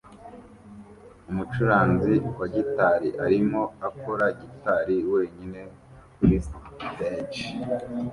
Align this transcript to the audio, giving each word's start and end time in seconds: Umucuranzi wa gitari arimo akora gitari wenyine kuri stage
Umucuranzi 1.29 2.13
wa 2.39 2.47
gitari 2.55 3.09
arimo 3.25 3.61
akora 3.87 4.25
gitari 4.41 4.95
wenyine 5.13 5.61
kuri 6.15 6.35
stage 6.47 7.43